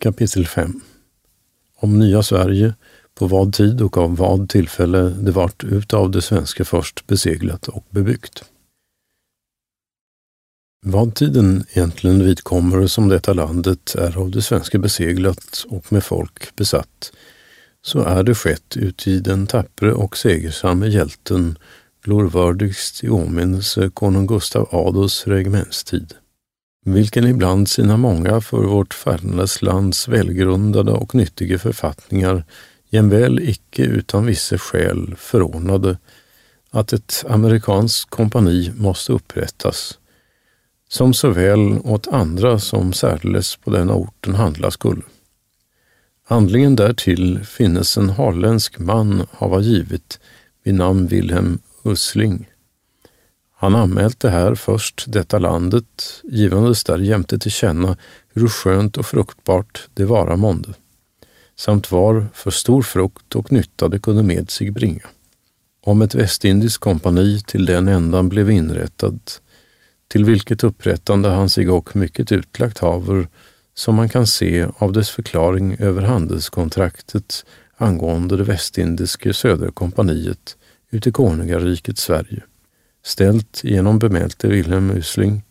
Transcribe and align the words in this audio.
Kapitel 0.00 0.46
5 0.46 0.80
Om 1.76 1.98
nya 1.98 2.22
Sverige, 2.22 2.74
på 3.14 3.26
vad 3.26 3.52
tid 3.54 3.82
och 3.82 3.96
av 3.96 4.16
vad 4.16 4.48
tillfälle 4.48 5.02
det 5.02 5.30
vart 5.30 5.64
utav 5.64 6.10
det 6.10 6.22
svenska 6.22 6.64
först 6.64 7.06
beseglat 7.06 7.68
och 7.68 7.84
bebyggt. 7.90 8.44
Vad 10.86 11.14
tiden 11.14 11.64
egentligen 11.70 12.24
vidkommer 12.24 12.86
som 12.86 13.08
detta 13.08 13.32
landet 13.32 13.94
är 13.94 14.18
av 14.18 14.30
det 14.30 14.42
svenska 14.42 14.78
beseglat 14.78 15.64
och 15.68 15.92
med 15.92 16.04
folk 16.04 16.56
besatt, 16.56 17.12
så 17.82 18.00
är 18.00 18.22
det 18.22 18.34
skett 18.34 18.76
uti 18.76 19.20
den 19.20 19.46
tappre 19.46 19.92
och 19.92 20.16
segersamme 20.16 20.86
hjälten 20.86 21.58
glorvördigst 22.02 23.04
i 23.04 23.08
åminnelse 23.08 23.90
konung 23.94 24.26
Gustav 24.26 24.68
Adolfs 24.72 25.26
regementstid 25.26 26.14
vilken 26.92 27.26
ibland 27.26 27.68
sina 27.68 27.96
många 27.96 28.40
för 28.40 28.62
vårt 28.62 28.94
fäderneslands 28.94 30.08
välgrundade 30.08 30.92
och 30.92 31.14
nyttiga 31.14 31.58
författningar 31.58 32.44
jämväl 32.90 33.40
icke 33.40 33.82
utan 33.82 34.26
vissa 34.26 34.58
skäl 34.58 35.14
förordnade 35.18 35.98
att 36.70 36.92
ett 36.92 37.24
amerikanskt 37.28 38.10
kompani 38.10 38.72
måste 38.76 39.12
upprättas, 39.12 39.98
som 40.88 41.14
såväl 41.14 41.78
åt 41.84 42.08
andra 42.08 42.58
som 42.58 42.92
särdeles 42.92 43.56
på 43.56 43.70
denna 43.70 43.94
orten 43.94 44.34
handla 44.34 44.70
skulle. 44.70 45.02
Handlingen 46.24 46.76
därtill 46.76 47.44
finnes 47.44 47.96
en 47.96 48.10
holländsk 48.10 48.78
man 48.78 49.26
hava 49.32 49.60
givit 49.60 50.20
vid 50.62 50.74
namn 50.74 51.06
Wilhelm 51.06 51.58
Usling, 51.84 52.48
han 53.60 53.74
anmälte 53.74 54.28
här 54.28 54.54
först 54.54 55.04
detta 55.06 55.38
landet, 55.38 56.22
givandes 56.24 56.84
där 56.84 56.98
jämte 56.98 57.38
till 57.38 57.50
känna 57.50 57.96
hur 58.34 58.48
skönt 58.48 58.96
och 58.96 59.06
fruktbart 59.06 59.88
det 59.94 60.04
vara 60.04 60.36
månde, 60.36 60.74
samt 61.56 61.92
var 61.92 62.26
för 62.34 62.50
stor 62.50 62.82
frukt 62.82 63.36
och 63.36 63.52
nytta 63.52 63.88
det 63.88 63.98
kunde 63.98 64.22
med 64.22 64.50
sig 64.50 64.70
bringa. 64.70 65.06
Om 65.84 66.02
ett 66.02 66.14
västindiskt 66.14 66.78
kompani 66.78 67.40
till 67.40 67.66
den 67.66 67.88
ändan 67.88 68.28
blev 68.28 68.50
inrättad, 68.50 69.20
till 70.08 70.24
vilket 70.24 70.64
upprättande 70.64 71.28
han 71.28 71.48
sig 71.48 71.68
och 71.68 71.96
mycket 71.96 72.32
utlagt 72.32 72.78
haver, 72.78 73.28
som 73.74 73.94
man 73.94 74.08
kan 74.08 74.26
se 74.26 74.66
av 74.78 74.92
dess 74.92 75.10
förklaring 75.10 75.76
över 75.78 76.02
handelskontraktet 76.02 77.44
angående 77.76 78.36
det 78.36 78.44
västindiske 78.44 79.34
söderkompaniet 79.34 80.56
ute 80.90 81.08
i 81.08 81.12
konungariket 81.12 81.98
Sverige 81.98 82.42
ställt 83.02 83.64
genom 83.64 83.98
bemälte 83.98 84.48
Wilhelm 84.48 84.90
Usling 84.90 85.42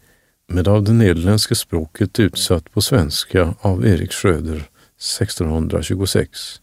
med 0.48 0.68
av 0.68 0.84
det 0.84 0.94
nederländska 0.94 1.56
språket 1.56 2.20
utsatt 2.20 2.72
på 2.72 2.82
svenska 2.82 3.54
av 3.62 3.86
Erik 3.86 4.12
Schröder 4.12 4.70
1626. 4.98 6.62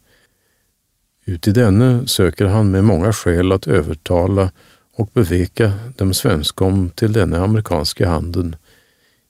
Uti 1.26 1.52
denne 1.52 2.06
söker 2.06 2.44
han 2.44 2.70
med 2.70 2.84
många 2.84 3.12
skäl 3.12 3.52
att 3.52 3.66
övertala 3.66 4.50
och 4.96 5.10
beveka 5.12 5.72
dem 5.96 6.14
svenskom 6.14 6.90
till 6.90 7.12
denna 7.12 7.44
amerikanska 7.44 8.08
handeln, 8.08 8.56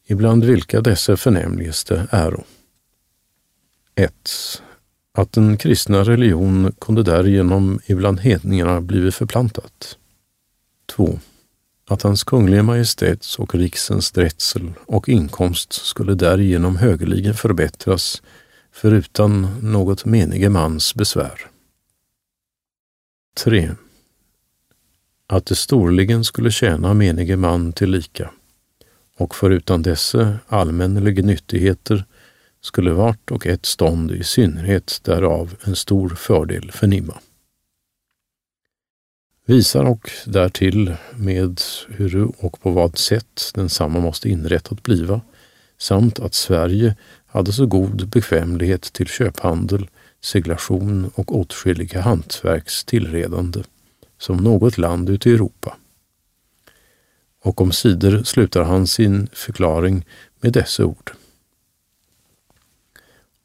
ibland 0.07 0.45
vilka 0.45 0.81
dessa 0.81 1.17
förnämligaste 1.17 2.07
äro. 2.11 2.45
1. 3.95 4.13
Att 5.15 5.33
den 5.33 5.57
kristna 5.57 6.05
religion 6.05 6.73
kunde 6.81 7.03
därigenom 7.03 7.81
ibland 7.87 8.21
hedningarna 8.21 8.81
blivit 8.81 9.15
förplantat. 9.15 9.99
2 10.87 11.19
att 11.87 12.03
hans 12.03 12.25
kungliga 12.25 12.63
majestäts 12.63 13.39
och 13.39 13.55
riksens 13.55 14.13
drätsel 14.13 14.73
och 14.87 15.09
inkomst 15.09 15.73
skulle 15.73 16.15
därigenom 16.15 16.77
högerligen 16.77 17.35
förbättras 17.35 18.23
förutan 18.73 19.57
något 19.63 20.05
menige 20.05 20.49
mans 20.49 20.95
besvär. 20.95 21.41
3. 23.37 23.71
Att 25.27 25.47
det 25.47 25.55
storligen 25.55 26.25
skulle 26.25 26.51
tjäna 26.51 26.95
menige 26.95 27.37
man 27.37 27.73
till 27.73 27.91
lika 27.91 28.31
och 29.17 29.35
förutan 29.35 29.83
dessa 29.83 30.39
allmänneliga 30.49 31.23
nyttigheter 31.23 32.05
skulle 32.61 32.93
vart 32.93 33.31
och 33.31 33.47
ett 33.47 33.67
stånd 33.67 34.11
i 34.11 34.25
synnerhet 34.25 35.01
därav 35.03 35.57
en 35.65 35.77
stor 35.77 36.09
fördel 36.09 36.71
förnimma 36.73 37.19
visar 39.47 39.85
och 39.85 40.11
därtill 40.27 40.95
med 41.17 41.61
hur 41.89 42.45
och 42.45 42.61
på 42.61 42.71
vad 42.71 42.99
sätt 42.99 43.51
densamma 43.55 44.01
måste 44.01 44.29
inrättat 44.29 44.83
bliva, 44.83 45.21
samt 45.79 46.21
att 46.21 46.35
Sverige 46.35 46.97
hade 47.27 47.53
så 47.53 47.67
god 47.67 48.09
bekvämlighet 48.09 48.83
till 48.83 49.07
köphandel, 49.07 49.89
seglation 50.21 51.11
och 51.15 51.39
åtskilliga 51.39 52.01
hantverks 52.01 52.85
tillredande 52.85 53.63
som 54.19 54.37
något 54.37 54.79
land 54.79 55.11
ute 55.11 55.31
i 55.31 55.35
Europa. 55.35 55.77
Och 57.43 57.61
om 57.61 57.73
sidor 57.73 58.23
slutar 58.23 58.63
han 58.63 58.87
sin 58.87 59.29
förklaring 59.33 60.07
med 60.41 60.53
dessa 60.53 60.85
ord. 60.85 61.13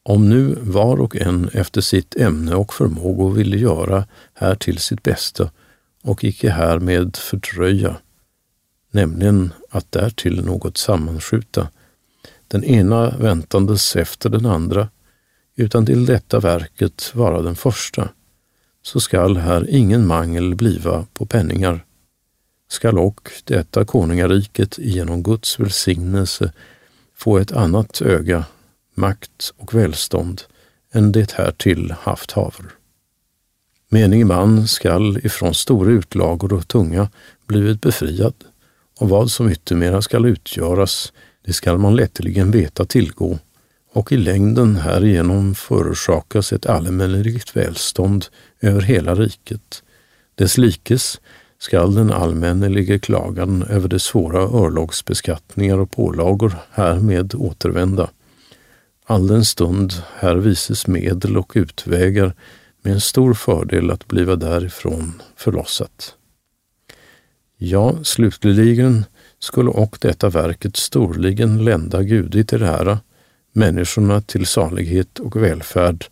Om 0.03 0.29
nu 0.29 0.55
var 0.61 1.01
och 1.01 1.15
en 1.15 1.49
efter 1.53 1.81
sitt 1.81 2.15
ämne 2.15 2.55
och 2.55 2.73
förmåga 2.73 3.35
ville 3.35 3.57
göra 3.57 4.05
här 4.33 4.55
till 4.55 4.77
sitt 4.77 5.03
bästa 5.03 5.51
och 6.03 6.23
icke 6.23 6.49
härmed 6.49 7.15
fördröja, 7.15 7.97
nämligen 8.91 9.53
att 9.69 9.91
därtill 9.91 10.45
något 10.45 10.77
sammanskjuta, 10.77 11.67
den 12.47 12.63
ena 12.63 13.17
väntandes 13.17 13.95
efter 13.95 14.29
den 14.29 14.45
andra, 14.45 14.89
utan 15.55 15.85
till 15.85 16.05
detta 16.05 16.39
verket 16.39 17.11
vara 17.15 17.41
den 17.41 17.55
första, 17.55 18.09
så 18.81 18.99
skall 18.99 19.37
här 19.37 19.69
ingen 19.69 20.07
mangel 20.07 20.55
bliva 20.55 21.05
på 21.13 21.25
penningar, 21.25 21.85
skall 22.67 22.99
och 22.99 23.31
detta 23.43 23.85
konungariket 23.85 24.77
genom 24.77 25.23
Guds 25.23 25.59
välsignelse 25.59 26.53
få 27.15 27.37
ett 27.37 27.51
annat 27.51 28.01
öga, 28.01 28.45
makt 28.95 29.53
och 29.57 29.73
välstånd 29.73 30.41
än 30.91 31.11
det 31.11 31.31
härtill 31.31 31.91
haft 31.91 32.31
haver. 32.31 32.78
Menig 33.91 34.25
man 34.25 34.67
skall 34.67 35.17
ifrån 35.17 35.53
stora 35.53 35.91
utlagor 35.91 36.53
och 36.53 36.67
tunga 36.67 37.09
blivit 37.47 37.81
befriad, 37.81 38.33
och 38.99 39.09
vad 39.09 39.31
som 39.31 39.49
yttermera 39.49 40.01
skall 40.01 40.25
utgöras, 40.25 41.13
det 41.45 41.53
skall 41.53 41.77
man 41.77 41.95
lätteligen 41.95 42.51
veta 42.51 42.85
tillgå, 42.85 43.39
och 43.93 44.11
i 44.11 44.17
längden 44.17 44.75
härigenom 44.75 45.55
förorsakas 45.55 46.53
ett 46.53 46.65
allmänligt 46.65 47.55
välstånd 47.55 48.25
över 48.61 48.81
hela 48.81 49.15
riket. 49.15 49.83
Dess 50.35 50.57
likes 50.57 51.19
skall 51.59 51.95
den 51.95 52.11
allmänneliga 52.11 52.99
klagan 52.99 53.63
över 53.63 53.87
de 53.87 53.99
svåra 53.99 54.39
örlogsbeskattningar 54.39 55.77
och 55.77 55.91
pålagor 55.91 56.55
härmed 56.71 57.35
återvända. 57.35 58.09
All 59.05 59.27
den 59.27 59.45
stund 59.45 59.93
här 60.15 60.35
vises 60.35 60.87
medel 60.87 61.37
och 61.37 61.51
utvägar 61.55 62.33
med 62.81 62.93
en 62.93 63.01
stor 63.01 63.33
fördel 63.33 63.91
att 63.91 64.07
bliva 64.07 64.35
därifrån 64.35 65.21
förlossat. 65.35 66.15
Ja, 67.57 68.03
slutligen 68.03 69.05
skulle 69.39 69.69
och 69.69 69.97
detta 70.01 70.29
verket 70.29 70.75
storligen 70.75 71.63
lända 71.63 72.03
Gudi 72.03 72.43
till 72.43 72.63
ära, 72.63 72.99
människorna 73.53 74.21
till 74.21 74.45
salighet 74.45 75.19
och 75.19 75.35
välfärd, 75.35 76.05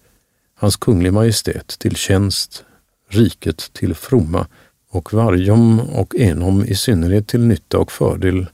hans 0.56 0.76
kunglig 0.76 1.14
majestät 1.14 1.68
till 1.80 1.96
tjänst, 1.96 2.64
riket 3.10 3.74
till 3.74 3.96
fromma 3.96 4.48
och 4.90 5.14
varjom 5.14 5.80
och 5.80 6.16
enom 6.16 6.66
i 6.66 6.76
synnerhet 6.76 7.28
till 7.28 7.42
nytta 7.42 7.78
och 7.78 7.92
fördel, 7.92 8.46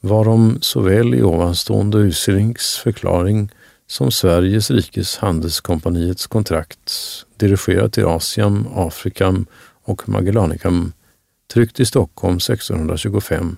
varom 0.00 0.58
såväl 0.60 1.14
i 1.14 1.22
ovanstående 1.22 1.98
Uselings 1.98 2.76
förklaring 2.76 3.50
som 3.92 4.10
Sveriges 4.10 4.70
rikes 4.70 5.16
handelskompaniets 5.16 6.26
kontrakt 6.26 6.92
dirigerat 7.36 7.92
till 7.92 8.04
Asien, 8.04 8.66
Afrikam 8.74 9.46
och 9.82 10.08
Magellanicam 10.08 10.92
tryckt 11.52 11.80
i 11.80 11.86
Stockholm 11.86 12.36
1625 12.36 13.56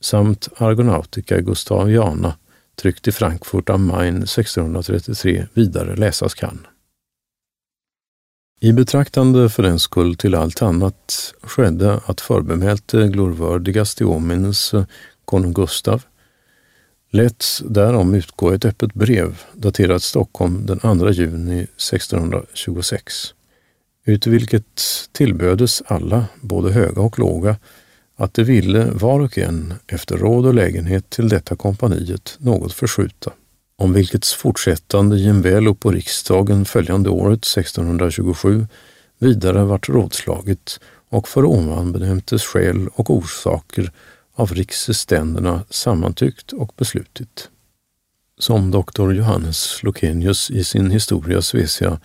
samt 0.00 0.48
Argonautica 0.56 1.40
Gustaviana 1.40 2.36
tryckt 2.74 3.08
i 3.08 3.12
Frankfurt 3.12 3.70
am 3.70 3.86
Main 3.86 4.16
1633 4.16 5.46
vidare 5.54 5.96
läsas 5.96 6.34
kan. 6.34 6.66
I 8.60 8.72
betraktande 8.72 9.48
för 9.48 9.62
den 9.62 9.78
skull 9.78 10.16
till 10.16 10.34
allt 10.34 10.62
annat 10.62 11.34
skedde 11.42 12.00
att 12.06 12.20
förbemälte 12.20 13.08
glorvördigaste 13.08 14.04
i 14.04 14.06
åminnelse 14.06 14.86
konung 15.24 15.52
Gustav 15.52 16.02
lät 17.10 17.44
därom 17.64 18.14
utgå 18.14 18.50
ett 18.50 18.64
öppet 18.64 18.94
brev 18.94 19.42
daterat 19.54 20.02
Stockholm 20.02 20.66
den 20.66 20.78
2 20.78 21.10
juni 21.10 21.62
1626, 21.62 23.34
ut 24.04 24.26
vilket 24.26 24.82
tillbödes 25.12 25.82
alla, 25.86 26.26
både 26.40 26.72
höga 26.72 27.02
och 27.02 27.18
låga, 27.18 27.56
att 28.16 28.34
de 28.34 28.44
ville 28.44 28.90
var 28.90 29.20
och 29.20 29.38
en 29.38 29.74
efter 29.86 30.16
råd 30.16 30.46
och 30.46 30.54
lägenhet 30.54 31.10
till 31.10 31.28
detta 31.28 31.56
kompaniet 31.56 32.36
något 32.38 32.72
förskjuta. 32.72 33.32
om 33.78 33.92
vilkets 33.92 34.34
fortsättande 34.34 35.18
jämväl 35.18 35.66
upp 35.66 35.80
på 35.80 35.90
riksdagen 35.90 36.64
följande 36.64 37.10
året 37.10 37.44
1627 37.44 38.66
vidare 39.18 39.64
vart 39.64 39.88
rådslaget 39.88 40.80
och 41.08 41.28
för 41.28 41.44
ovan 41.44 41.92
benämntes 41.92 42.44
skäl 42.44 42.88
och 42.88 43.10
orsaker 43.10 43.92
av 44.36 44.54
riksständerna 44.54 45.64
sammantyckt 45.70 46.52
och 46.52 46.72
beslutit. 46.76 47.50
Som 48.38 48.70
doktor 48.70 49.14
Johannes 49.14 49.82
Lokenius 49.82 50.50
i 50.50 50.64
sin 50.64 50.90
Historia 50.90 51.42
Svecia, 51.42 52.00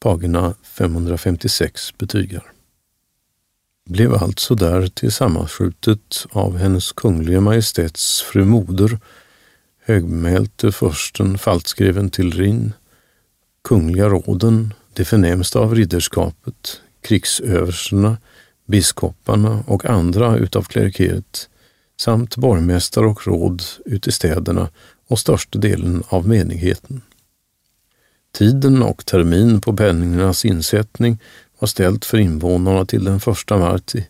pagina 0.00 0.54
556 0.62 1.98
betygar. 1.98 2.52
Blev 3.84 4.14
alltså 4.14 4.54
där 4.54 4.86
tillsammanskjutet 4.86 6.26
av 6.30 6.56
hennes 6.56 6.92
kungliga 6.92 7.40
majestäts 7.40 8.22
fru 8.22 8.44
moder, 8.44 8.98
högmälte 9.84 10.72
försten 10.72 11.38
faltskreven 11.38 12.10
till 12.10 12.32
Rin, 12.32 12.72
kungliga 13.62 14.08
råden, 14.08 14.74
de 14.92 15.04
förnämsta 15.04 15.58
av 15.58 15.74
ridderskapet, 15.74 16.80
krigsöverstarna, 17.00 18.16
biskoparna 18.72 19.64
och 19.66 19.86
andra 19.86 20.36
utav 20.36 20.62
klerikeriet 20.62 21.48
samt 22.00 22.36
borgmästare 22.36 23.06
och 23.06 23.26
råd 23.26 23.62
ute 23.84 24.08
i 24.08 24.12
städerna 24.12 24.68
och 25.08 25.18
största 25.18 25.58
delen 25.58 26.02
av 26.08 26.28
menigheten. 26.28 27.00
Tiden 28.32 28.82
och 28.82 29.06
termin 29.06 29.60
på 29.60 29.76
penningarnas 29.76 30.44
insättning 30.44 31.18
var 31.58 31.66
ställt 31.66 32.04
för 32.04 32.18
invånarna 32.18 32.86
till 32.86 33.04
den 33.04 33.20
första 33.20 33.58
marti, 33.58 34.06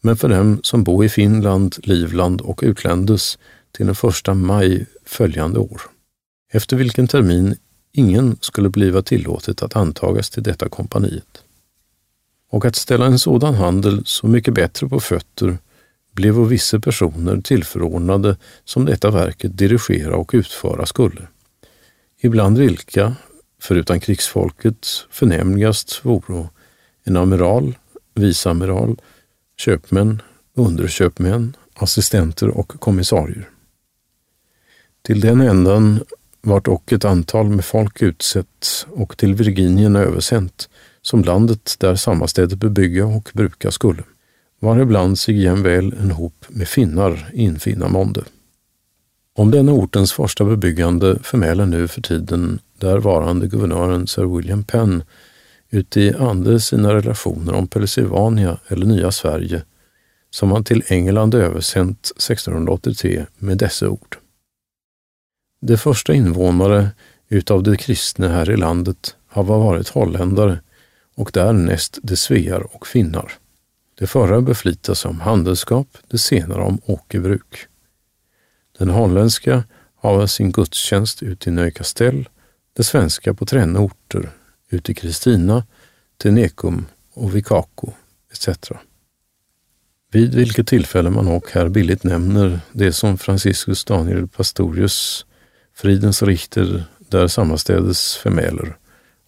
men 0.00 0.16
för 0.16 0.28
dem 0.28 0.60
som 0.62 0.84
bor 0.84 1.04
i 1.04 1.08
Finland, 1.08 1.76
Livland 1.82 2.40
och 2.40 2.60
utländes 2.62 3.38
till 3.72 3.86
den 3.86 3.94
första 3.94 4.34
maj 4.34 4.86
följande 5.04 5.58
år, 5.58 5.80
efter 6.52 6.76
vilken 6.76 7.08
termin 7.08 7.56
ingen 7.92 8.36
skulle 8.40 8.68
bliva 8.68 9.02
tillåtet 9.02 9.62
att 9.62 9.76
antagas 9.76 10.30
till 10.30 10.42
detta 10.42 10.68
kompaniet. 10.68 11.44
Och 12.50 12.64
att 12.64 12.76
ställa 12.76 13.06
en 13.06 13.18
sådan 13.18 13.54
handel 13.54 14.02
så 14.04 14.26
mycket 14.26 14.54
bättre 14.54 14.88
på 14.88 15.00
fötter 15.00 15.58
blev 16.12 16.38
och 16.38 16.52
vissa 16.52 16.80
personer 16.80 17.40
tillförordnade 17.40 18.36
som 18.64 18.84
detta 18.84 19.10
verket 19.10 19.58
dirigera 19.58 20.16
och 20.16 20.30
utföra 20.34 20.86
skulle. 20.86 21.26
Ibland 22.20 22.58
vilka, 22.58 23.16
förutom 23.60 24.00
krigsfolket, 24.00 24.86
förnämligast 25.10 26.04
voro 26.04 26.48
en 27.04 27.16
amiral, 27.16 27.78
viceamiral, 28.14 29.00
köpmän, 29.56 30.22
underköpmän, 30.54 31.56
assistenter 31.74 32.48
och 32.48 32.68
kommissarier. 32.68 33.48
Till 35.02 35.20
den 35.20 35.40
ändan 35.40 36.00
vart 36.42 36.68
och 36.68 36.92
ett 36.92 37.04
antal 37.04 37.48
med 37.48 37.64
folk 37.64 38.02
utsett 38.02 38.86
och 38.88 39.16
till 39.16 39.34
Virginien 39.34 39.96
översänt, 39.96 40.68
som 41.02 41.24
landet 41.24 41.76
där 41.78 41.94
sammanstället 41.94 42.54
bebygga 42.54 43.06
och 43.06 43.30
bruka 43.32 43.70
skulle, 43.70 44.02
var 44.58 44.80
ibland 44.80 45.18
sig 45.18 45.42
jämväl 45.42 45.94
en 46.00 46.10
hop 46.10 46.44
med 46.48 46.68
finnar 46.68 47.30
infinna 47.34 47.88
månde. 47.88 48.24
Om 49.34 49.50
denna 49.50 49.72
ortens 49.72 50.12
första 50.12 50.44
bebyggande 50.44 51.18
förmäler 51.22 51.66
nu 51.66 51.88
för 51.88 52.02
tiden 52.02 52.58
där 52.78 52.98
varande 52.98 53.46
guvernören 53.46 54.06
Sir 54.06 54.36
William 54.36 54.64
Penn 54.64 55.02
uti 55.70 56.00
i 56.00 56.14
ande 56.14 56.60
sina 56.60 56.94
relationer 56.94 57.54
om 57.54 57.68
Pennsylvania 57.68 58.58
eller 58.68 58.86
Nya 58.86 59.12
Sverige 59.12 59.62
som 60.30 60.52
han 60.52 60.64
till 60.64 60.82
England 60.86 61.34
översänt 61.34 62.12
1683 62.16 63.26
med 63.38 63.58
dessa 63.58 63.88
ord. 63.88 64.16
De 65.60 65.76
första 65.76 66.14
invånare 66.14 66.88
utav 67.28 67.62
de 67.62 67.76
kristna 67.76 68.28
här 68.28 68.50
i 68.50 68.56
landet 68.56 69.16
har 69.28 69.44
varit 69.44 69.88
holländare 69.88 70.60
och 71.20 71.30
därnäst 71.32 71.98
de 72.02 72.16
svear 72.16 72.74
och 72.74 72.86
finnar. 72.86 73.32
De 73.98 74.06
förra 74.06 74.40
beflitas 74.40 75.04
om 75.04 75.20
handelsskap, 75.20 75.98
de 76.08 76.18
senare 76.18 76.62
om 76.62 76.80
åkerbruk. 76.86 77.66
Den 78.78 78.90
holländska 78.90 79.64
har 79.96 80.26
sin 80.26 80.52
gudstjänst 80.52 81.22
ute 81.22 81.50
i 81.50 81.52
Nöjkastell, 81.52 82.28
det 82.72 82.84
svenska 82.84 83.34
på 83.34 83.46
tränna 83.46 83.80
orter, 83.80 84.30
ute 84.70 84.92
i 84.92 84.94
Kristina, 84.94 85.64
Tenekum 86.16 86.86
och 87.14 87.36
Vikako 87.36 87.92
etc. 88.32 88.48
Vid 90.12 90.34
vilket 90.34 90.66
tillfälle 90.66 91.10
man 91.10 91.28
och 91.28 91.50
här 91.50 91.68
billigt 91.68 92.04
nämner 92.04 92.60
det 92.72 92.92
som 92.92 93.18
Franciscus 93.18 93.84
Daniel 93.84 94.28
Pastorius 94.28 95.26
Fridens 95.74 96.22
Richter 96.22 96.84
där 96.98 97.28
sammanstädes 97.28 98.16
förmäler 98.16 98.76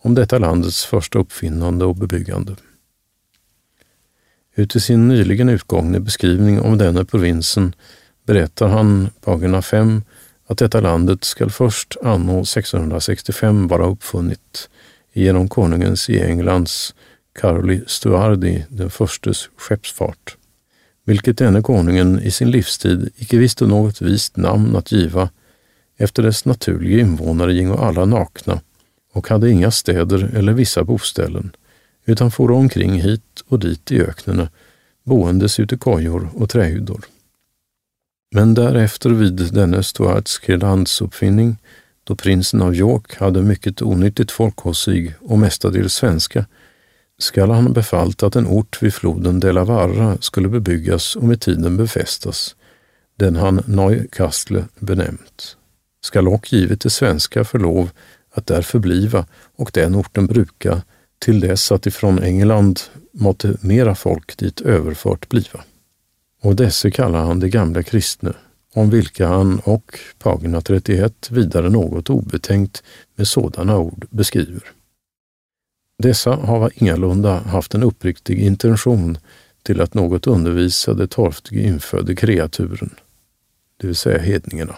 om 0.03 0.15
detta 0.15 0.39
landets 0.39 0.85
första 0.85 1.19
uppfinnande 1.19 1.85
och 1.85 1.97
bebyggande. 1.97 2.57
Uti 4.55 4.81
sin 4.81 5.09
nyligen 5.09 5.49
utgångne 5.49 6.01
beskrivning 6.01 6.61
om 6.61 6.79
denna 6.79 7.05
provinsen 7.05 7.75
berättar 8.27 8.69
han, 8.69 9.11
pagina 9.21 9.63
5, 9.63 10.03
att 10.47 10.59
detta 10.59 10.81
landet 10.81 11.25
skall 11.25 11.51
först 11.51 11.97
anno 12.03 12.41
1665 12.41 13.69
vara 13.69 13.87
uppfunnit 13.87 14.69
genom 15.13 15.49
konungens 15.49 16.11
i 16.11 16.21
Englands 16.21 16.95
Caroli 17.33 17.83
Stuardi 17.87 18.65
den 18.69 18.91
förstes 18.91 19.49
skeppsfart, 19.57 20.37
vilket 21.05 21.39
denne 21.39 21.63
konungen 21.63 22.21
i 22.21 22.31
sin 22.31 22.51
livstid 22.51 23.13
icke 23.17 23.37
visste 23.37 23.67
något 23.67 24.01
vist 24.01 24.37
namn 24.37 24.77
att 24.77 24.93
giva 24.93 25.31
efter 25.97 26.23
dess 26.23 26.45
naturliga 26.45 27.01
invånare 27.01 27.55
gingo 27.55 27.77
alla 27.77 28.05
nakna 28.05 28.61
och 29.13 29.29
hade 29.29 29.51
inga 29.51 29.71
städer 29.71 30.31
eller 30.37 30.53
vissa 30.53 30.85
boställen, 30.85 31.57
utan 32.05 32.31
for 32.31 32.51
omkring 32.51 32.93
hit 32.93 33.45
och 33.49 33.59
dit 33.59 33.93
i 33.93 34.01
öknarna, 34.01 34.49
boendes 35.05 35.61
ute 35.61 35.77
kojor 35.77 36.31
och 36.35 36.51
trähyddor. 36.51 37.05
Men 38.35 38.55
därefter 38.55 39.11
vid 39.11 39.55
denne 39.55 39.83
Stuartske 39.83 40.57
landsuppfinning, 40.57 41.57
då 42.05 42.17
prinsen 42.17 42.63
av 42.63 42.75
York 42.75 43.17
hade 43.17 43.43
mycket 43.43 43.83
onyttigt 43.83 44.31
folk 44.31 44.59
hos 44.59 44.83
sig 44.83 45.15
och 45.21 45.39
mestadels 45.39 45.95
svenska, 45.95 46.47
skall 47.19 47.51
han 47.51 47.73
befallt 47.73 48.23
att 48.23 48.37
en 48.37 48.47
ort 48.47 48.83
vid 48.83 48.95
floden 48.95 49.41
Delavarra 49.41 50.17
skulle 50.21 50.49
bebyggas 50.49 51.17
och 51.17 51.25
med 51.25 51.41
tiden 51.41 51.77
befästas, 51.77 52.57
den 53.17 53.37
han 53.37 53.63
Neukastle 53.67 54.65
benämnt 54.79 55.57
skall 56.05 56.29
och 56.29 56.53
givet 56.53 56.81
det 56.81 56.91
svenska 56.91 57.45
för 57.45 57.59
lov 57.59 57.91
att 58.33 58.47
där 58.47 58.63
förbliva 58.63 59.27
och 59.57 59.71
den 59.75 59.95
orten 59.95 60.27
bruka 60.27 60.83
till 61.19 61.41
dess 61.41 61.73
att 61.73 61.87
ifrån 61.87 62.23
England 62.23 62.81
måtte 63.13 63.57
mera 63.61 63.95
folk 63.95 64.37
dit 64.37 64.61
överfört 64.61 65.29
bliva. 65.29 65.65
Och 66.41 66.57
desse 66.57 66.91
kallar 66.91 67.25
han 67.25 67.41
de 67.41 67.49
gamla 67.49 67.83
kristne, 67.83 68.33
om 68.75 68.91
vilka 68.91 69.27
han 69.29 69.59
och 69.59 69.99
pagina 70.19 70.61
31 70.61 71.31
vidare 71.31 71.71
något 71.71 72.11
obetänkt 72.11 72.83
med 73.15 73.29
sådana 73.29 73.79
ord 73.79 74.07
beskriver. 74.11 74.63
Dessa 75.99 76.37
hava 76.37 76.71
ingalunda 76.75 77.39
haft 77.39 77.75
en 77.75 77.83
uppriktig 77.83 78.39
intention 78.39 79.19
till 79.63 79.81
att 79.81 79.95
något 79.95 80.27
undervisa 80.27 80.95
de 80.95 81.07
torftige 81.07 81.61
infödde 81.61 82.15
kreaturen, 82.15 82.95
det 83.77 83.87
vill 83.87 83.97
säga 83.97 84.19
hedningarna 84.19 84.77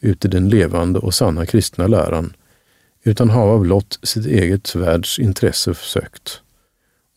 ut 0.00 0.24
i 0.24 0.28
den 0.28 0.48
levande 0.48 0.98
och 0.98 1.14
sanna 1.14 1.46
kristna 1.46 1.86
läran, 1.86 2.32
utan 3.08 3.30
hava 3.30 3.58
blott 3.58 3.98
sitt 4.02 4.26
eget 4.26 4.74
världs 4.74 5.18
intresse 5.18 5.74
sökt. 5.74 6.40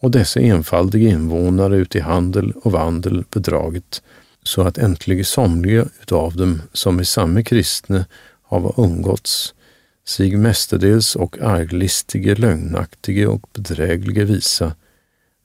Och 0.02 0.12
dessa 0.12 0.40
enfaldiga 0.40 1.10
invånare 1.10 1.78
ut 1.78 1.96
i 1.96 2.00
handel 2.00 2.52
och 2.52 2.72
vandel 2.72 3.24
bedragit, 3.30 4.02
så 4.44 4.62
att 4.62 4.78
äntligen 4.78 5.26
somliga 5.26 5.86
utav 6.02 6.36
dem, 6.36 6.62
som 6.74 7.00
i 7.00 7.06
samma 7.06 7.44
kristne 7.44 8.06
hava 8.44 8.74
umgåtts, 8.78 9.54
sig 10.06 10.38
mestadels 10.38 11.16
och 11.16 11.38
arglistige, 11.42 12.36
lögnaktige 12.36 13.28
och 13.28 13.48
bedrägliga 13.54 14.26
visa, 14.26 14.76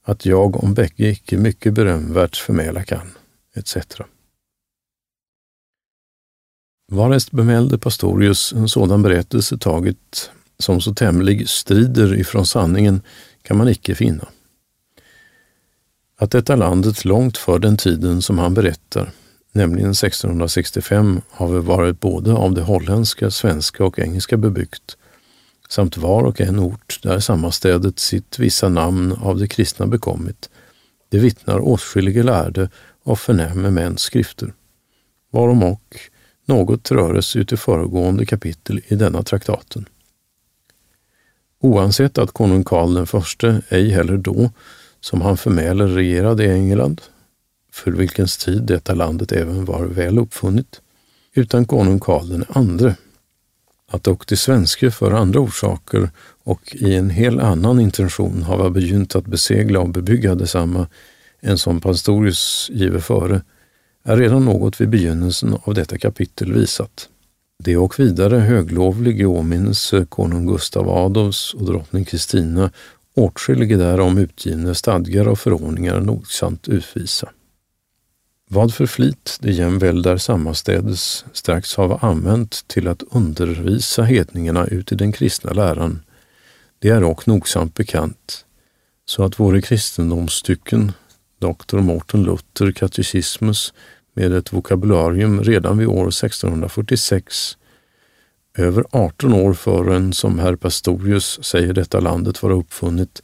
att 0.03 0.27
jag 0.27 0.65
om 0.65 0.75
bägge 0.75 1.09
icke 1.09 1.37
mycket 1.37 1.75
berömvärt 1.75 2.37
förmäla 2.37 2.85
kan, 2.85 3.11
etc. 3.55 3.77
Varest 6.93 7.31
bemälde 7.31 7.79
Pastorius 7.79 8.53
en 8.53 8.69
sådan 8.69 9.03
berättelse 9.03 9.59
tagit 9.59 10.31
som 10.59 10.81
så 10.81 10.95
tämlig 10.95 11.49
strider 11.49 12.15
ifrån 12.15 12.47
sanningen 12.47 13.03
kan 13.43 13.57
man 13.57 13.69
icke 13.69 13.95
finna. 13.95 14.29
Att 16.19 16.31
detta 16.31 16.57
landet 16.57 17.05
långt 17.05 17.39
för 17.39 17.59
den 17.59 17.77
tiden 17.77 18.23
som 18.23 18.39
han 18.39 18.55
berättar, 18.55 19.11
nämligen 19.53 19.91
1665, 19.91 21.21
har 21.31 21.49
vi 21.49 21.61
varit 21.61 22.01
både 22.01 22.33
av 22.33 22.55
det 22.55 22.63
holländska, 22.63 23.31
svenska 23.31 23.85
och 23.85 23.99
engelska 23.99 24.37
bebyggt, 24.37 24.97
samt 25.69 25.97
var 25.97 26.23
och 26.23 26.41
en 26.41 26.59
ort 26.59 27.01
där 27.03 27.21
sammanstädet 27.21 27.99
sitt 27.99 28.39
vissa 28.39 28.69
namn 28.69 29.13
av 29.13 29.39
de 29.39 29.49
kristna 29.49 29.87
bekommit, 29.87 30.51
det 31.09 31.19
vittnar 31.19 31.59
åtskilliga 31.59 32.23
lärde 32.23 32.71
och 33.03 33.19
förnäme 33.19 33.71
mäns 33.71 34.01
skrifter, 34.01 34.55
varom 35.31 35.63
och 35.63 35.99
Något 36.49 36.91
röres 36.91 37.37
ut 37.37 37.53
i 37.53 37.57
föregående 37.57 38.27
kapitel 38.27 38.81
i 38.87 38.95
denna 38.95 39.23
traktaten. 39.23 39.89
Oansett 41.61 42.19
att 42.19 42.33
konung 42.33 42.65
Karl 42.65 42.95
den 42.95 43.07
förste 43.07 43.63
ej 43.69 43.91
heller 43.91 44.17
då, 44.17 44.51
som 45.01 45.21
han 45.21 45.37
förmäler, 45.37 45.87
regerade 45.87 46.45
i 46.45 46.51
England, 46.51 47.03
för 47.73 47.91
vilkens 47.91 48.37
tid 48.37 48.63
detta 48.63 48.95
landet 48.95 49.33
även 49.33 49.65
var 49.65 49.85
väl 49.85 50.19
uppfunnet, 50.19 50.81
utan 51.35 51.67
konung 51.67 52.01
Karl 52.01 52.29
den 52.29 52.45
andre, 52.49 52.97
att 53.91 54.05
dock 54.05 54.27
de 54.27 54.37
svenske 54.37 54.91
för 54.91 55.13
andra 55.13 55.41
orsaker 55.41 56.11
och 56.45 56.77
i 56.77 56.95
en 56.95 57.11
hel 57.11 57.41
annan 57.41 57.81
intention 57.81 58.43
hava 58.43 58.71
begynt 58.71 59.17
att 59.17 59.27
besegla 59.27 59.81
och 59.81 59.89
bebygga 59.89 60.35
detsamma 60.35 60.87
än 61.41 61.59
som 61.59 61.81
Pastorius 61.81 62.71
giver 62.73 63.01
före, 63.01 63.43
är 64.03 64.17
redan 64.17 64.45
något 64.45 64.81
vid 64.81 64.89
begynnelsen 64.89 65.57
av 65.63 65.75
detta 65.75 65.99
kapitel 65.99 66.53
visat. 66.53 67.09
Det 67.65 67.77
och 67.77 67.99
vidare 67.99 68.37
höglovlig 68.37 69.21
i 69.21 69.25
åminnelse 69.25 70.07
konung 70.09 70.47
Gustav 70.47 70.89
Adolfs 70.89 71.55
och 71.55 71.65
drottning 71.65 72.05
Kristina 72.05 72.71
åtskilliga 73.15 73.77
därom 73.77 74.19
utgivna 74.19 74.75
stadgar 74.75 75.29
och 75.29 75.39
förordningar 75.39 76.01
nogsamt 76.01 76.69
utvisa. 76.69 77.29
Vad 78.49 78.75
för 78.75 78.87
flit 78.87 79.39
det 79.41 79.53
jämväl 79.53 80.03
där 80.03 80.17
sammanstädes 80.17 81.25
strax 81.33 81.77
hava 81.77 81.99
använt 82.03 82.69
till 82.69 82.89
att 82.89 83.03
undervisa 83.11 84.03
hedningarna 84.03 84.67
ut 84.67 84.93
i 84.93 84.95
den 84.95 85.13
kristna 85.13 85.53
läran, 85.53 86.03
det 86.79 86.89
är 86.89 87.03
också 87.03 87.31
nogsamt 87.31 87.75
bekant, 87.75 88.45
så 89.07 89.25
att 89.25 89.41
våra 89.41 89.61
kristendomsstycken, 89.61 90.93
doktor 91.39 91.81
Morten 91.81 92.23
Luther 92.23 92.73
katekismus 92.73 93.73
med 94.17 94.33
ett 94.33 94.53
vokabularium 94.53 95.43
redan 95.43 95.79
vid 95.79 95.89
år 95.89 96.09
1646, 96.09 97.57
över 98.59 98.85
18 98.91 99.33
år 99.33 99.53
förrän 99.53 100.13
som 100.13 100.39
herr 100.39 100.57
Pastorius 100.57 101.45
säger 101.45 101.73
detta 101.73 102.01
landet 102.01 102.43
vara 102.43 102.55
uppfunnet, 102.55 103.23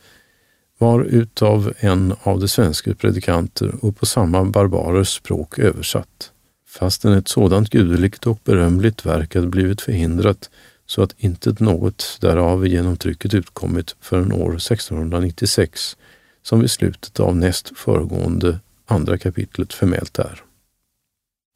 var 0.79 1.05
utav 1.05 1.73
en 1.79 2.15
av 2.23 2.41
de 2.41 2.49
svenska 2.49 2.95
predikanter 2.95 3.75
och 3.81 3.97
på 3.97 4.07
samma 4.07 4.45
barbarers 4.45 5.09
språk 5.09 5.59
översatt. 5.59 6.33
Fastän 6.69 7.13
ett 7.13 7.29
sådant 7.29 7.71
gudeligt 7.71 8.27
och 8.27 8.39
berömligt 8.45 9.07
verk 9.07 9.35
hade 9.35 9.47
blivit 9.47 9.81
förhindrat 9.81 10.51
så 10.87 11.03
att 11.03 11.15
inte 11.19 11.55
något 11.59 12.19
därav 12.21 12.67
genom 12.67 12.97
trycket 12.97 13.35
utkommit 13.35 13.97
förrän 14.01 14.33
år 14.33 14.57
1696, 14.57 15.97
som 16.43 16.61
vid 16.61 16.71
slutet 16.71 17.21
av 17.21 17.37
näst 17.37 17.79
föregående 17.79 18.59
andra 18.87 19.19
kapitlet 19.19 19.73
förmält 19.73 20.19
är. 20.19 20.43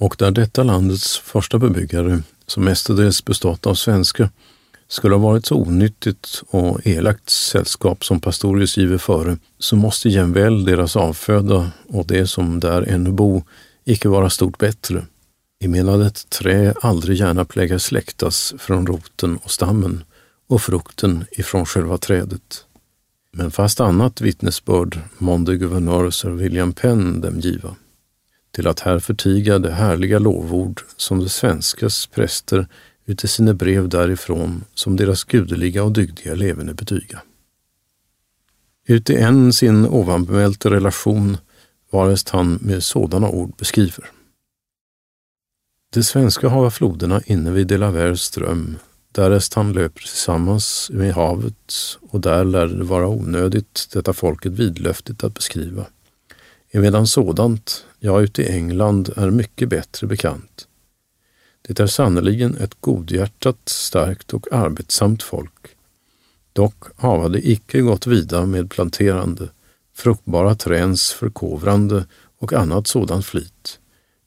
Och 0.00 0.14
där 0.18 0.30
detta 0.30 0.62
landets 0.62 1.18
första 1.18 1.58
bebyggare, 1.58 2.22
som 2.46 2.64
mestadels 2.64 3.24
bestått 3.24 3.66
av 3.66 3.74
svenskar, 3.74 4.30
skulle 4.88 5.14
ha 5.14 5.22
varit 5.22 5.46
så 5.46 5.56
onyttigt 5.56 6.42
och 6.48 6.86
elakt 6.86 7.30
sällskap 7.30 8.04
som 8.04 8.20
Pastorius 8.20 8.76
giver 8.76 8.98
före, 8.98 9.38
så 9.58 9.76
måste 9.76 10.08
jämväl 10.08 10.64
deras 10.64 10.96
avföda 10.96 11.70
och 11.88 12.06
det 12.06 12.26
som 12.26 12.60
där 12.60 12.82
ännu 12.82 13.12
bo 13.12 13.42
icke 13.84 14.08
vara 14.08 14.30
stort 14.30 14.58
bättre. 14.58 15.06
Emedan 15.60 16.02
ett 16.02 16.30
trä 16.30 16.74
aldrig 16.80 17.18
gärna 17.18 17.44
plägar 17.44 17.78
släktas 17.78 18.54
från 18.58 18.86
roten 18.86 19.36
och 19.36 19.50
stammen 19.50 20.04
och 20.48 20.62
frukten 20.62 21.24
ifrån 21.30 21.66
själva 21.66 21.98
trädet. 21.98 22.64
Men 23.32 23.50
fast 23.50 23.80
annat 23.80 24.20
vittnesbörd 24.20 25.00
månde 25.18 25.56
guvernör 25.56 26.10
Sir 26.10 26.30
William 26.30 26.72
Penn 26.72 27.20
dem 27.20 27.40
giva, 27.40 27.76
till 28.56 28.66
att 28.66 28.80
här 28.80 28.98
förtiga 28.98 29.58
det 29.58 29.72
härliga 29.72 30.18
lovord 30.18 30.80
som 30.96 31.18
de 31.20 31.28
svenskas 31.28 32.06
präster 32.06 32.66
uti 33.06 33.28
sina 33.28 33.54
brev 33.54 33.88
därifrån 33.88 34.64
som 34.74 34.96
deras 34.96 35.24
gudeliga 35.24 35.84
och 35.84 35.92
dygdiga 35.92 36.34
levande 36.34 36.74
betyga. 36.74 37.22
Uti 38.86 39.16
en 39.16 39.52
sin 39.52 39.86
ovanbemälte 39.86 40.70
relation 40.70 41.36
varest 41.90 42.28
han 42.28 42.58
med 42.62 42.84
sådana 42.84 43.28
ord 43.28 43.56
beskriver. 43.56 44.10
De 45.94 46.02
svenska 46.02 46.48
hava 46.48 46.70
floderna 46.70 47.20
inne 47.26 47.50
vid 47.50 47.66
Delawares 47.66 48.22
ström, 48.22 48.76
därest 49.12 49.54
han 49.54 49.72
löper 49.72 50.00
tillsammans 50.00 50.90
med 50.92 51.14
havet 51.14 51.98
och 52.00 52.20
där 52.20 52.44
lär 52.44 52.66
det 52.66 52.84
vara 52.84 53.08
onödigt 53.08 53.88
detta 53.92 54.12
folket 54.12 54.52
vidlöftigt 54.52 55.24
att 55.24 55.34
beskriva. 55.34 55.86
Emedan 56.70 57.06
sådant, 57.06 57.84
ja 57.98 58.20
ute 58.20 58.42
i 58.42 58.48
England, 58.48 59.12
är 59.16 59.30
mycket 59.30 59.68
bättre 59.68 60.06
bekant. 60.06 60.68
Det 61.62 61.80
är 61.80 61.86
sannerligen 61.86 62.56
ett 62.56 62.80
godhjärtat, 62.80 63.58
starkt 63.64 64.34
och 64.34 64.52
arbetsamt 64.52 65.22
folk. 65.22 65.76
Dock 66.52 66.84
hava 66.96 67.28
det 67.28 67.48
icke 67.48 67.80
gått 67.80 68.06
vida 68.06 68.46
med 68.46 68.70
planterande, 68.70 69.48
fruktbara 69.94 70.54
träns 70.54 71.12
förkovrande 71.12 72.06
och 72.38 72.52
annat 72.52 72.86
sådant 72.86 73.26
flit, 73.26 73.78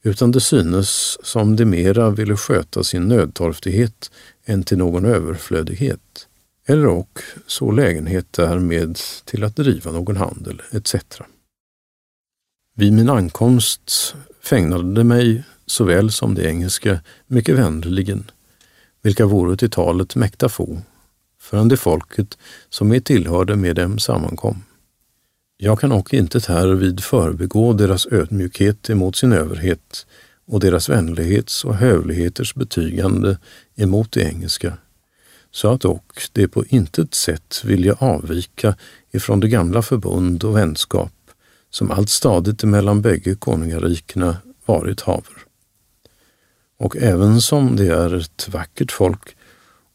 utan 0.03 0.31
det 0.31 0.39
synes 0.39 1.17
som 1.23 1.55
de 1.55 1.65
mera 1.65 2.09
ville 2.09 2.37
sköta 2.37 2.83
sin 2.83 3.07
nödtorftighet 3.07 4.11
än 4.45 4.63
till 4.63 4.77
någon 4.77 5.05
överflödighet, 5.05 6.27
eller 6.65 6.87
och 6.87 7.19
så 7.47 7.71
lägenhet 7.71 8.33
därmed 8.33 8.99
till 9.25 9.43
att 9.43 9.55
driva 9.55 9.91
någon 9.91 10.17
handel 10.17 10.61
etc. 10.71 10.95
Vid 12.79 12.93
min 12.93 13.09
ankomst 13.09 14.15
fägnade 14.43 15.03
mig 15.03 15.43
såväl 15.65 16.11
som 16.11 16.35
det 16.35 16.43
engelska 16.49 16.99
mycket 17.27 17.55
vänligen, 17.55 18.31
vilka 19.01 19.25
vore 19.25 19.57
till 19.57 19.69
talet 19.69 20.15
mäkta 20.15 20.49
få, 20.49 20.81
förrän 21.41 21.67
det 21.67 21.77
folket 21.77 22.37
som 22.69 22.91
är 22.91 22.99
tillhörde 22.99 23.55
med 23.55 23.75
dem 23.75 23.99
sammankom. 23.99 24.63
Jag 25.57 25.79
kan 25.79 25.91
och 25.91 26.13
inte 26.13 26.39
härvid 26.47 26.99
förbegå 26.99 27.73
deras 27.73 28.07
ödmjukhet 28.07 28.89
emot 28.89 29.15
sin 29.15 29.33
överhet 29.33 30.05
och 30.47 30.59
deras 30.59 30.89
vänlighets 30.89 31.65
och 31.65 31.75
hövligheters 31.75 32.55
betygande 32.55 33.37
emot 33.75 34.11
det 34.11 34.21
engelska, 34.21 34.77
så 35.51 35.71
att 35.71 35.85
och 35.85 36.21
det 36.31 36.47
på 36.47 36.65
intet 36.65 37.13
sätt 37.13 37.61
vilja 37.65 37.93
avvika 37.93 38.75
ifrån 39.11 39.39
det 39.39 39.47
gamla 39.47 39.81
förbund 39.81 40.43
och 40.43 40.57
vänskap 40.57 41.13
som 41.69 41.91
allt 41.91 42.09
stadigt 42.09 42.63
emellan 42.63 43.01
bägge 43.01 43.35
konungarikena 43.35 44.37
varit 44.65 45.01
haver. 45.01 45.37
Och 46.79 46.97
även 46.97 47.41
som 47.41 47.75
det 47.75 47.87
är 47.87 48.15
ett 48.15 48.49
vackert 48.49 48.91
folk 48.91 49.35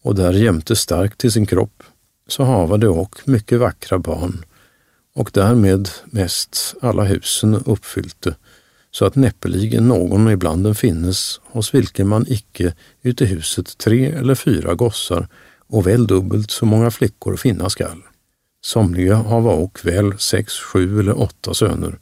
och 0.02 0.14
därjämte 0.14 0.76
starkt 0.76 1.18
till 1.18 1.32
sin 1.32 1.46
kropp, 1.46 1.82
så 2.28 2.44
hava 2.44 2.76
det 2.76 2.88
och 2.88 3.20
mycket 3.24 3.60
vackra 3.60 3.98
barn 3.98 4.44
och 5.14 5.30
därmed 5.32 5.88
mest 6.04 6.74
alla 6.82 7.04
husen 7.04 7.54
uppfyllte, 7.54 8.36
så 8.90 9.04
att 9.04 9.14
näppeligen 9.14 9.88
någon 9.88 10.30
ibland 10.30 10.64
den 10.64 10.74
finnes 10.74 11.40
hos 11.44 11.74
vilken 11.74 12.08
man 12.08 12.24
icke 12.28 12.74
ute 13.02 13.24
huset 13.24 13.78
tre 13.78 14.06
eller 14.06 14.34
fyra 14.34 14.74
gossar 14.74 15.28
och 15.66 15.86
väl 15.86 16.06
dubbelt 16.06 16.50
så 16.50 16.66
många 16.66 16.90
flickor 16.90 17.36
finna 17.36 17.70
skall. 17.70 18.02
Somliga 18.64 19.16
hava 19.16 19.52
och 19.52 19.78
väl 19.84 20.18
sex, 20.18 20.58
sju 20.58 21.00
eller 21.00 21.18
åtta 21.20 21.54
söner, 21.54 21.98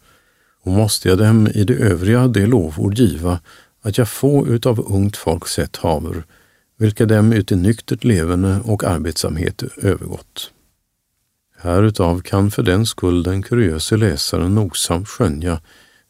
och 0.63 0.73
måste 0.73 1.09
jag 1.09 1.19
dem 1.19 1.49
i 1.55 1.65
det 1.65 1.75
övriga 1.75 2.29
det 2.29 2.47
lovord 2.47 2.95
giva 2.95 3.41
att 3.81 3.99
jag 3.99 4.09
få 4.09 4.47
utav 4.47 4.81
ungt 4.81 5.17
folk 5.17 5.49
sett 5.49 5.77
haver, 5.77 6.25
vilka 6.79 7.07
dem 7.07 7.33
uti 7.33 7.57
nyktert 7.57 8.05
levande 8.05 8.61
och 8.65 8.85
arbetsamhet 8.85 9.63
övergått. 9.77 10.51
Härutav 11.59 12.21
kan 12.21 12.51
för 12.51 12.63
den 12.63 12.87
skull 12.87 13.23
den 13.23 13.43
kuriöse 13.43 13.97
läsaren 13.97 14.55
nogsamt 14.55 15.09
skönja 15.09 15.61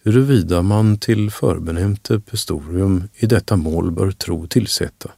huruvida 0.04 0.62
man 0.62 0.99
till 0.99 1.30
förbenämnte 1.30 2.21
pestorium 2.21 3.09
i 3.14 3.26
detta 3.26 3.56
mål 3.56 3.90
bör 3.90 4.11
tro 4.11 4.47
tillsätta. 4.47 5.11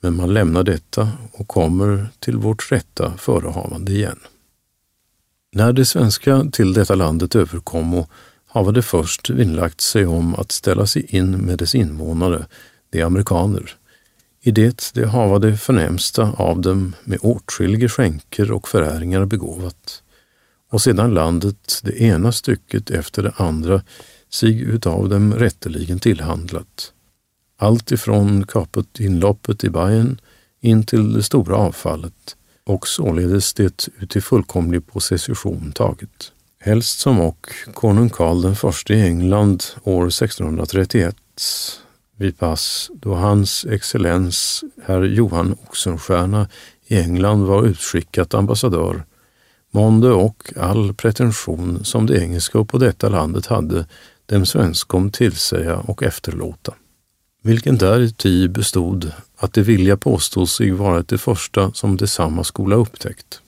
Men 0.00 0.16
man 0.16 0.34
lämnar 0.34 0.62
detta 0.62 1.12
och 1.32 1.48
kommer 1.48 2.08
till 2.18 2.36
vårt 2.36 2.72
rätta 2.72 3.16
förehavande 3.18 3.92
igen. 3.92 4.18
När 5.52 5.72
de 5.72 5.84
svenska 5.84 6.44
till 6.52 6.72
detta 6.72 6.94
landet 6.94 7.34
överkommo 7.36 8.06
hava 8.46 8.72
det 8.72 8.82
först 8.82 9.30
vinnlagt 9.30 9.80
sig 9.80 10.06
om 10.06 10.34
att 10.34 10.52
ställa 10.52 10.86
sig 10.86 11.16
in 11.16 11.30
med 11.30 11.58
dess 11.58 11.74
invånare, 11.74 12.46
de 12.90 13.02
amerikaner, 13.02 13.76
i 14.40 14.50
det 14.50 14.90
de 14.94 15.04
hava 15.04 15.38
det 15.38 15.56
förnämsta 15.56 16.32
av 16.32 16.60
dem 16.60 16.94
med 17.04 17.18
åtskilliga 17.22 17.88
skänker 17.88 18.52
och 18.52 18.68
föräringar 18.68 19.24
begåvat, 19.24 20.02
och 20.70 20.82
sedan 20.82 21.14
landet 21.14 21.80
det 21.82 22.00
ena 22.02 22.32
stycket 22.32 22.90
efter 22.90 23.22
det 23.22 23.32
andra 23.36 23.82
sig 24.30 24.60
utav 24.60 25.08
dem 25.08 25.34
rätteligen 25.34 25.98
tillhandlat. 25.98 26.92
Allt 27.62 27.92
ifrån 27.92 28.46
kapet 28.46 29.00
inloppet 29.00 29.64
i 29.64 29.70
Bayern 29.70 30.20
in 30.60 30.82
till 30.82 31.12
det 31.12 31.22
stora 31.22 31.56
avfallet 31.56 32.36
och 32.66 32.88
således 32.88 33.54
det 33.54 33.88
uti 34.00 34.20
fullkomlig 34.20 34.86
possession 34.86 35.72
taget. 35.72 36.32
Helst 36.60 36.98
som 36.98 37.20
och 37.20 37.46
konung 37.74 38.10
Karl 38.10 38.42
den 38.42 38.56
i 38.98 39.02
England 39.02 39.64
år 39.82 40.06
1631 40.06 41.16
vid 42.16 42.38
pass 42.38 42.90
då 42.94 43.14
hans 43.14 43.64
excellens 43.64 44.64
herr 44.84 45.02
Johan 45.02 45.56
Oxenstierna 45.68 46.48
i 46.86 46.96
England 46.96 47.42
var 47.44 47.66
utskickat 47.66 48.34
ambassadör 48.34 49.04
månde 49.70 50.10
och 50.10 50.52
all 50.56 50.94
pretension 50.94 51.84
som 51.84 52.06
det 52.06 52.22
engelska 52.22 52.64
på 52.64 52.78
detta 52.78 53.08
landet 53.08 53.46
hade 53.46 53.86
dem 54.26 54.46
svenskom 54.46 55.10
tillsäga 55.10 55.76
och 55.76 56.02
efterlåta. 56.02 56.74
Vilken 57.42 57.78
däruti 57.78 58.48
bestod 58.48 59.12
att 59.36 59.52
det 59.52 59.62
vilja 59.62 59.96
påstå 59.96 60.46
sig 60.46 60.70
vara 60.70 61.02
det 61.02 61.18
första 61.18 61.72
som 61.72 61.96
detsamma 61.96 62.44
skola 62.44 62.76
upptäckt. 62.76 63.42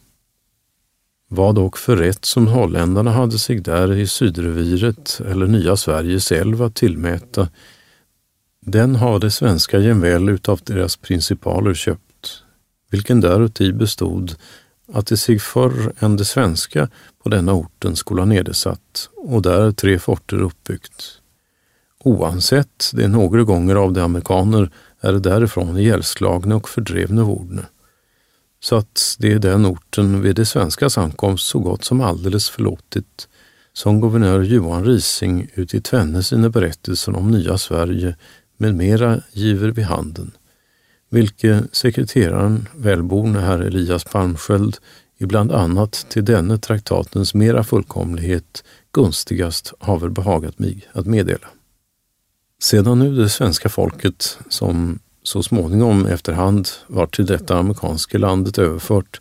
Vad 1.28 1.54
dock 1.54 1.76
för 1.76 1.96
rätt 1.96 2.24
som 2.24 2.46
holländarna 2.46 3.10
hade 3.10 3.38
sig 3.38 3.60
där 3.60 3.92
i 3.92 4.06
Sydreviret 4.06 5.20
eller 5.26 5.46
Nya 5.46 5.76
Sveriges 5.76 6.32
älv 6.32 6.62
att 6.62 6.74
tillmäta, 6.74 7.48
den 8.60 8.96
har 8.96 9.18
det 9.18 9.30
svenska 9.30 9.78
jämväl 9.78 10.28
utav 10.28 10.60
deras 10.64 10.96
principaler 10.96 11.74
köpt, 11.74 12.42
vilken 12.90 13.20
däruti 13.20 13.72
bestod 13.72 14.34
att 14.92 15.06
det 15.06 15.16
sig 15.16 15.38
förr 15.38 15.92
än 15.98 16.16
det 16.16 16.24
svenska 16.24 16.88
på 17.22 17.28
denna 17.28 17.52
orten 17.52 17.96
skola 17.96 18.24
nedsatt 18.24 19.08
och 19.16 19.42
där 19.42 19.72
tre 19.72 19.98
forter 19.98 20.36
uppbyggt. 20.42 21.21
Oansett 22.04 22.90
det 22.92 23.08
några 23.08 23.42
gånger 23.42 23.74
av 23.74 23.92
de 23.92 24.00
amerikaner 24.00 24.70
är 25.00 25.12
därifrån 25.12 25.78
ihjälslagna 25.78 26.56
och 26.56 26.68
fördrivna 26.68 27.24
vordne. 27.24 27.62
Så 28.60 28.76
att 28.76 29.16
det 29.18 29.32
är 29.32 29.38
den 29.38 29.66
orten 29.66 30.22
vid 30.22 30.36
det 30.36 30.46
svenskas 30.46 30.98
ankomst 30.98 31.46
så 31.46 31.58
gott 31.58 31.84
som 31.84 32.00
alldeles 32.00 32.50
förlåtit 32.50 33.28
som 33.72 34.00
guvernör 34.00 34.42
Johan 34.42 34.84
Rising 34.84 35.48
ut 35.54 35.74
i 35.74 35.80
tvenne 35.80 36.22
sina 36.22 36.48
berättelser 36.48 37.16
om 37.16 37.30
nya 37.30 37.58
Sverige 37.58 38.16
med 38.56 38.74
mera 38.74 39.20
giver 39.32 39.68
vid 39.68 39.84
handen, 39.84 40.30
vilket 41.10 41.76
sekreteraren 41.76 42.68
välborne 42.76 43.40
herr 43.40 43.58
Elias 43.58 44.04
Palmsköld 44.04 44.76
ibland 45.18 45.52
annat 45.52 46.06
till 46.08 46.24
denne 46.24 46.58
traktatens 46.58 47.34
mera 47.34 47.64
fullkomlighet 47.64 48.64
gunstigast 48.92 49.72
haver 49.78 50.08
behagat 50.08 50.58
mig 50.58 50.88
att 50.92 51.06
meddela. 51.06 51.48
Sedan 52.62 52.98
nu 52.98 53.16
det 53.16 53.28
svenska 53.28 53.68
folket, 53.68 54.38
som 54.48 54.98
så 55.22 55.42
småningom 55.42 56.06
efterhand 56.06 56.68
var 56.86 57.06
till 57.06 57.26
detta 57.26 57.58
amerikanska 57.58 58.18
landet 58.18 58.58
överfört, 58.58 59.20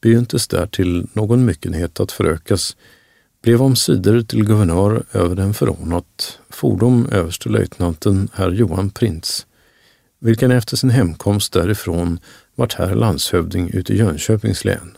begyntes 0.00 0.48
därtill 0.48 1.06
någon 1.12 1.44
myckenhet 1.44 2.00
att 2.00 2.12
förökas, 2.12 2.76
blev 3.42 3.62
omsider 3.62 4.22
till 4.22 4.44
guvernör 4.44 5.02
över 5.12 5.36
den 5.36 5.54
förordnat 5.54 6.38
fordom 6.50 7.08
överstelöjtnanten 7.12 8.28
herr 8.34 8.50
Johan 8.50 8.90
Prins, 8.90 9.46
vilken 10.20 10.50
efter 10.50 10.76
sin 10.76 10.90
hemkomst 10.90 11.52
därifrån 11.52 12.20
vart 12.54 12.74
här 12.74 12.94
landshövding 12.94 13.70
ute 13.70 13.92
i 13.92 13.96
Jönköpings 13.96 14.64
län. 14.64 14.96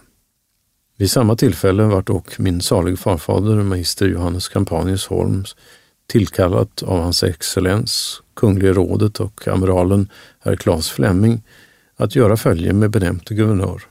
Vid 0.96 1.10
samma 1.10 1.36
tillfälle 1.36 1.82
vart 1.82 2.06
dock 2.06 2.38
min 2.38 2.60
salig 2.60 2.98
farfader, 2.98 3.62
magister 3.62 4.06
Johannes 4.06 4.48
Campanius 4.48 5.06
Holms, 5.06 5.56
tillkallat 6.10 6.82
av 6.82 7.00
hans 7.00 7.22
excellens, 7.22 8.22
Kungliga 8.34 8.72
rådet 8.72 9.20
och 9.20 9.48
amiralen 9.48 10.08
herr 10.40 10.56
Claes 10.56 10.90
Flemming 10.90 11.42
att 11.96 12.16
göra 12.16 12.36
följe 12.36 12.72
med 12.72 12.90
benämnte 12.90 13.34
guvernör 13.34 13.82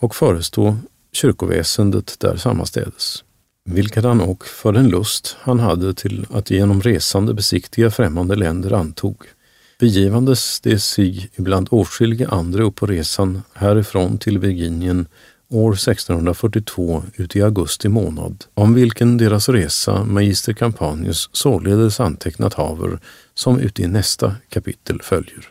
och 0.00 0.14
förestå 0.14 0.76
kyrkoväsendet 1.12 2.16
där 2.18 2.36
sammanstädes, 2.36 3.24
vilket 3.64 4.04
han 4.04 4.20
och 4.20 4.46
för 4.46 4.72
den 4.72 4.88
lust 4.88 5.36
han 5.40 5.60
hade 5.60 5.94
till 5.94 6.26
att 6.30 6.50
genom 6.50 6.80
resande 6.80 7.34
besiktiga 7.34 7.90
främmande 7.90 8.36
länder 8.36 8.72
antog. 8.72 9.16
Begivandes 9.80 10.60
det 10.60 10.78
sig 10.78 11.30
ibland 11.36 11.68
åtskilliga 11.70 12.28
andra 12.28 12.62
upp 12.62 12.74
på 12.74 12.86
resan 12.86 13.42
härifrån 13.54 14.18
till 14.18 14.38
Virginien 14.38 15.06
år 15.52 15.72
1642 15.72 17.02
ut 17.16 17.36
i 17.36 17.42
augusti 17.42 17.88
månad, 17.88 18.44
om 18.54 18.74
vilken 18.74 19.18
deras 19.18 19.48
resa 19.48 20.04
magister 20.04 20.52
Campanius 20.52 21.30
således 21.32 22.00
antecknat 22.00 22.54
haver 22.54 22.98
som 23.34 23.58
uti 23.58 23.86
nästa 23.86 24.36
kapitel 24.48 25.02
följer. 25.02 25.48